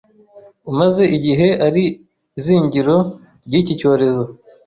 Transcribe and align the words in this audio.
umaze 0.71 1.03
igihe 1.17 1.47
ari 1.67 1.83
izingiro 2.39 2.95
ry'iki 3.45 3.73
cyorezo 3.79 4.23